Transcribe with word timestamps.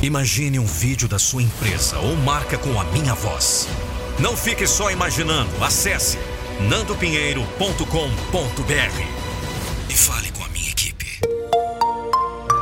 Imagine 0.00 0.60
um 0.60 0.64
vídeo 0.64 1.08
da 1.08 1.18
sua 1.18 1.42
empresa 1.42 1.98
ou 1.98 2.14
marca 2.14 2.56
com 2.56 2.80
a 2.80 2.84
minha 2.84 3.14
voz. 3.14 3.68
Não 4.20 4.36
fique 4.36 4.64
só 4.64 4.92
imaginando. 4.92 5.50
Acesse 5.62 6.16
nandopinheiro.com.br 6.68 7.82
e 9.90 9.94
fale 9.94 10.30
com 10.30 10.44
a 10.44 10.48
minha 10.50 10.70
equipe. 10.70 11.18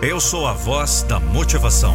Eu 0.00 0.18
sou 0.20 0.46
a 0.46 0.54
voz 0.54 1.02
da 1.02 1.20
motivação. 1.20 1.94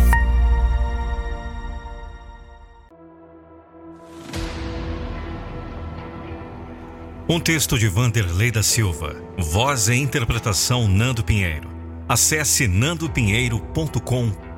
Um 7.27 7.39
texto 7.39 7.79
de 7.79 7.87
Vanderlei 7.87 8.51
da 8.51 8.61
Silva. 8.61 9.15
Voz 9.39 9.87
e 9.87 9.95
interpretação 9.95 10.87
Nando 10.87 11.23
Pinheiro. 11.23 11.71
Acesse 12.07 12.67
nandopinheiro.com.br 12.67 14.52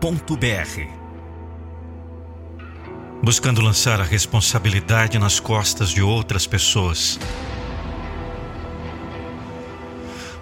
buscando 3.24 3.60
lançar 3.60 4.00
a 4.00 4.04
responsabilidade 4.04 5.18
nas 5.18 5.40
costas 5.40 5.90
de 5.90 6.00
outras 6.00 6.46
pessoas. 6.46 7.20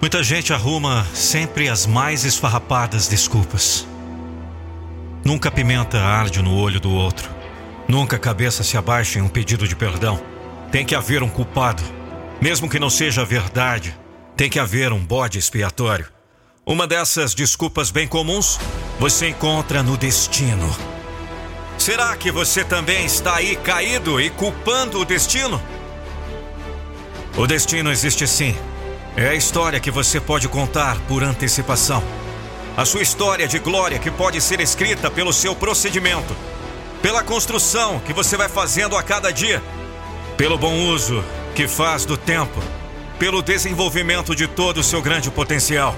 Muita 0.01 0.21
gente 0.21 0.51
arruma 0.51 1.05
sempre 1.13 1.69
as 1.69 1.85
mais 1.85 2.25
esfarrapadas 2.25 3.07
desculpas. 3.07 3.87
Nunca 5.23 5.49
pimenta 5.49 5.97
arde 6.01 6.41
no 6.41 6.57
olho 6.57 6.81
do 6.81 6.91
outro. 6.91 7.29
Nunca 7.87 8.17
a 8.17 8.19
cabeça 8.19 8.63
se 8.63 8.75
abaixa 8.75 9.17
em 9.17 9.21
um 9.21 9.29
pedido 9.29 9.65
de 9.65 9.77
perdão. 9.77 10.21
Tem 10.73 10.85
que 10.85 10.93
haver 10.93 11.23
um 11.23 11.29
culpado. 11.29 11.81
Mesmo 12.41 12.69
que 12.69 12.79
não 12.79 12.89
seja 12.89 13.23
verdade, 13.23 13.97
tem 14.35 14.49
que 14.49 14.59
haver 14.59 14.91
um 14.91 14.99
bode 14.99 15.39
expiatório. 15.39 16.07
Uma 16.65 16.87
dessas 16.87 17.35
desculpas 17.35 17.91
bem 17.91 18.07
comuns 18.07 18.57
você 18.97 19.27
encontra 19.27 19.83
no 19.83 19.97
destino. 19.97 20.73
Será 21.77 22.15
que 22.15 22.31
você 22.31 22.63
também 22.63 23.05
está 23.05 23.35
aí 23.35 23.57
caído 23.57 24.21
e 24.21 24.29
culpando 24.29 24.97
o 25.01 25.03
destino? 25.03 25.61
O 27.35 27.45
destino 27.45 27.91
existe 27.91 28.25
sim. 28.25 28.55
É 29.17 29.27
a 29.27 29.35
história 29.35 29.77
que 29.77 29.91
você 29.91 30.21
pode 30.21 30.47
contar 30.47 30.97
por 31.01 31.21
antecipação. 31.21 32.01
A 32.77 32.85
sua 32.85 33.01
história 33.01 33.45
de 33.45 33.59
glória 33.59 33.99
que 33.99 34.09
pode 34.09 34.39
ser 34.39 34.61
escrita 34.61 35.11
pelo 35.11 35.33
seu 35.33 35.53
procedimento, 35.53 36.33
pela 37.01 37.21
construção 37.21 37.99
que 37.99 38.13
você 38.13 38.37
vai 38.37 38.47
fazendo 38.47 38.95
a 38.95 39.03
cada 39.03 39.31
dia, 39.31 39.61
pelo 40.37 40.57
bom 40.57 40.87
uso 40.87 41.21
que 41.55 41.67
faz 41.67 42.05
do 42.05 42.15
tempo, 42.15 42.63
pelo 43.19 43.41
desenvolvimento 43.41 44.33
de 44.33 44.47
todo 44.47 44.77
o 44.77 44.83
seu 44.83 45.01
grande 45.01 45.29
potencial, 45.29 45.93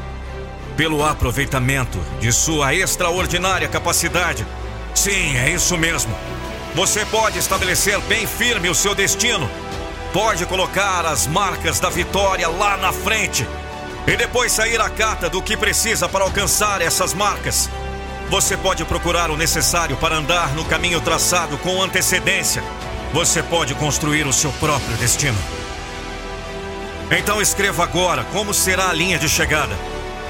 pelo 0.76 1.04
aproveitamento 1.04 2.00
de 2.20 2.32
sua 2.32 2.74
extraordinária 2.74 3.68
capacidade 3.68 4.46
Sim, 4.96 5.38
é 5.38 5.52
isso 5.52 5.78
mesmo. 5.78 6.16
Você 6.74 7.06
pode 7.06 7.38
estabelecer 7.38 8.00
bem 8.02 8.26
firme 8.26 8.70
o 8.70 8.76
seu 8.76 8.96
destino. 8.96 9.48
Pode 10.14 10.46
colocar 10.46 11.06
as 11.06 11.28
marcas 11.28 11.80
da 11.80 11.90
vitória 11.90 12.48
lá 12.48 12.78
na 12.78 12.94
frente. 12.94 13.46
E 14.08 14.16
depois 14.16 14.54
sair 14.54 14.80
à 14.80 14.90
cata 14.90 15.30
do 15.30 15.42
que 15.42 15.58
precisa 15.58 16.08
para 16.08 16.24
alcançar 16.24 16.82
essas 16.82 17.14
marcas. 17.14 17.70
Você 18.30 18.56
pode 18.56 18.84
procurar 18.86 19.30
o 19.30 19.38
necessário 19.38 19.98
para 19.98 20.16
andar 20.16 20.56
no 20.56 20.66
caminho 20.66 21.02
traçado 21.02 21.58
com 21.58 21.84
antecedência. 21.84 22.64
Você 23.14 23.44
pode 23.44 23.76
construir 23.76 24.26
o 24.26 24.34
seu 24.34 24.52
próprio 24.54 24.96
destino. 24.98 25.38
Então 27.12 27.42
escreva 27.42 27.84
agora 27.84 28.24
como 28.32 28.54
será 28.54 28.90
a 28.90 28.94
linha 28.94 29.20
de 29.20 29.30
chegada. 29.30 29.76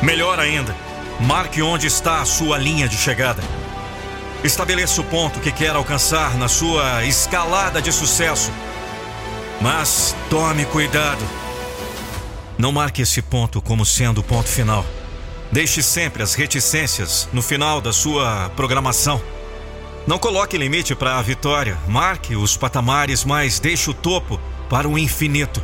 Melhor 0.05 0.39
ainda, 0.39 0.75
marque 1.21 1.63
onde 1.63 1.87
está 1.87 2.21
a 2.21 2.25
sua 2.25 2.59
linha 2.59 2.87
de 2.87 2.95
chegada. 2.95 3.41
Estabeleça 4.43 5.01
o 5.01 5.03
ponto 5.03 5.39
que 5.39 5.51
quer 5.51 5.75
alcançar 5.75 6.37
na 6.37 6.47
sua 6.47 7.03
escalada 7.05 7.81
de 7.81 7.91
sucesso. 7.91 8.51
Mas 9.59 10.15
tome 10.29 10.63
cuidado. 10.65 11.25
Não 12.55 12.71
marque 12.71 13.01
esse 13.01 13.19
ponto 13.19 13.59
como 13.63 13.83
sendo 13.83 14.19
o 14.19 14.23
ponto 14.23 14.47
final. 14.47 14.85
Deixe 15.51 15.81
sempre 15.81 16.21
as 16.21 16.35
reticências 16.35 17.27
no 17.33 17.41
final 17.41 17.81
da 17.81 17.91
sua 17.91 18.51
programação. 18.55 19.19
Não 20.05 20.19
coloque 20.19 20.55
limite 20.55 20.93
para 20.93 21.17
a 21.17 21.21
vitória. 21.23 21.79
Marque 21.87 22.35
os 22.35 22.55
patamares, 22.55 23.25
mas 23.25 23.59
deixe 23.59 23.89
o 23.89 23.93
topo 23.93 24.39
para 24.69 24.87
o 24.87 24.99
infinito. 24.99 25.63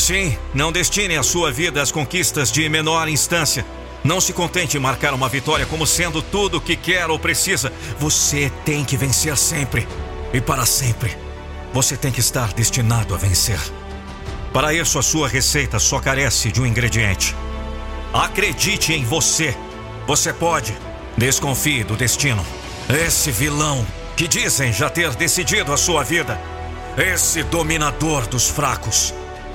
Sim, 0.00 0.34
não 0.54 0.72
destine 0.72 1.18
a 1.18 1.22
sua 1.22 1.52
vida 1.52 1.80
às 1.80 1.92
conquistas 1.92 2.50
de 2.50 2.66
menor 2.70 3.06
instância. 3.06 3.66
Não 4.02 4.18
se 4.18 4.32
contente 4.32 4.78
em 4.78 4.80
marcar 4.80 5.12
uma 5.12 5.28
vitória 5.28 5.66
como 5.66 5.86
sendo 5.86 6.22
tudo 6.22 6.56
o 6.56 6.60
que 6.60 6.74
quer 6.74 7.08
ou 7.10 7.18
precisa. 7.18 7.70
Você 7.98 8.50
tem 8.64 8.82
que 8.82 8.96
vencer 8.96 9.36
sempre 9.36 9.86
e 10.32 10.40
para 10.40 10.64
sempre. 10.64 11.14
Você 11.74 11.98
tem 11.98 12.10
que 12.10 12.18
estar 12.18 12.54
destinado 12.54 13.14
a 13.14 13.18
vencer. 13.18 13.60
Para 14.54 14.72
isso, 14.72 14.98
a 14.98 15.02
sua 15.02 15.28
receita 15.28 15.78
só 15.78 16.00
carece 16.00 16.50
de 16.50 16.62
um 16.62 16.66
ingrediente. 16.66 17.36
Acredite 18.12 18.94
em 18.94 19.04
você. 19.04 19.54
Você 20.06 20.32
pode. 20.32 20.74
Desconfie 21.16 21.84
do 21.84 21.94
destino. 21.94 22.44
Esse 22.88 23.30
vilão 23.30 23.86
que 24.16 24.26
dizem 24.26 24.72
já 24.72 24.88
ter 24.88 25.14
decidido 25.14 25.74
a 25.74 25.76
sua 25.76 26.02
vida. 26.02 26.40
Esse 26.96 27.42
dominador 27.42 28.26
dos 28.26 28.48
fracos. 28.48 29.12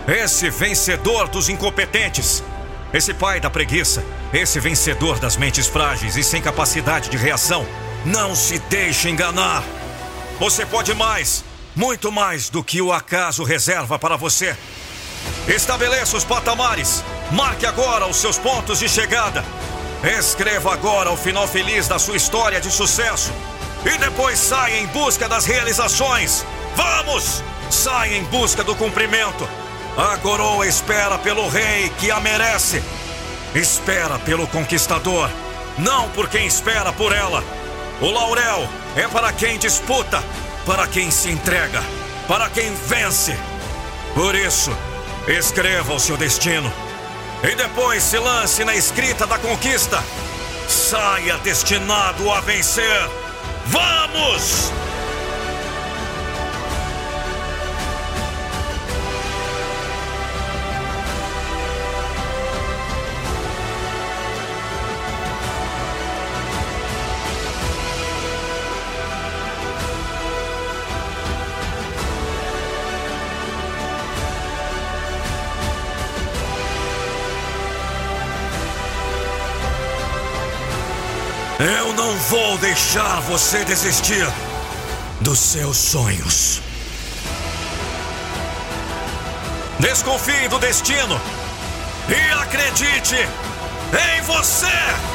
Esse 0.07 0.49
vencedor 0.49 1.27
dos 1.27 1.49
incompetentes 1.49 2.43
esse 2.95 3.13
pai 3.13 3.41
da 3.41 3.49
preguiça, 3.49 4.01
esse 4.31 4.57
vencedor 4.57 5.19
das 5.19 5.35
mentes 5.35 5.67
frágeis 5.67 6.15
e 6.15 6.23
sem 6.23 6.41
capacidade 6.41 7.09
de 7.09 7.17
reação, 7.17 7.67
não 8.05 8.33
se 8.33 8.57
deixe 8.57 9.09
enganar. 9.09 9.61
Você 10.39 10.65
pode 10.65 10.93
mais, 10.93 11.43
muito 11.75 12.09
mais 12.09 12.49
do 12.49 12.63
que 12.63 12.81
o 12.81 12.93
acaso 12.93 13.43
reserva 13.43 13.99
para 13.99 14.15
você. 14.15 14.55
Estabeleça 15.45 16.15
os 16.15 16.23
patamares. 16.23 17.03
Marque 17.31 17.65
agora 17.65 18.07
os 18.07 18.15
seus 18.15 18.37
pontos 18.37 18.79
de 18.79 18.87
chegada. 18.87 19.43
Escreva 20.17 20.73
agora 20.73 21.11
o 21.11 21.17
final 21.17 21.49
feliz 21.49 21.89
da 21.89 21.99
sua 21.99 22.15
história 22.15 22.61
de 22.61 22.71
sucesso. 22.71 23.33
E 23.83 23.97
depois 23.97 24.39
saia 24.39 24.79
em 24.79 24.87
busca 24.87 25.27
das 25.27 25.45
realizações. 25.45 26.45
Vamos! 26.77 27.43
Saia 27.69 28.15
em 28.15 28.23
busca 28.23 28.63
do 28.63 28.73
cumprimento. 28.73 29.45
A 29.97 30.17
coroa 30.17 30.67
espera 30.67 31.17
pelo 31.17 31.47
rei 31.47 31.89
que 31.99 32.11
a 32.11 32.19
merece. 32.19 32.83
Espera 33.53 34.19
pelo 34.19 34.45
conquistador, 34.47 35.29
não 35.77 36.09
por 36.09 36.27
quem 36.27 36.45
espera 36.45 36.91
por 36.91 37.13
ela. 37.13 37.41
O 38.01 38.11
laurel 38.11 38.67
é 38.97 39.07
para 39.07 39.31
quem 39.31 39.57
disputa, 39.57 40.21
para 40.65 40.85
quem 40.85 41.09
se 41.09 41.29
entrega, 41.29 41.81
para 42.27 42.49
quem 42.49 42.75
vence. 42.87 43.37
Por 44.13 44.35
isso, 44.35 44.75
escreva 45.27 45.93
o 45.93 45.99
seu 45.99 46.17
destino 46.17 46.71
e 47.41 47.55
depois 47.55 48.03
se 48.03 48.17
lance 48.17 48.65
na 48.65 48.75
escrita 48.75 49.25
da 49.25 49.37
conquista. 49.37 50.03
Saia 50.67 51.37
destinado 51.37 52.29
a 52.31 52.41
vencer. 52.41 53.09
Vamos! 53.67 54.73
Eu 81.59 81.93
não 81.93 82.17
vou 82.17 82.57
deixar 82.57 83.21
você 83.21 83.63
desistir 83.63 84.27
dos 85.21 85.39
seus 85.39 85.77
sonhos. 85.77 86.61
Desconfie 89.79 90.49
do 90.49 90.59
destino 90.59 91.19
e 92.09 92.33
acredite 92.41 93.15
em 93.15 94.21
você! 94.23 95.14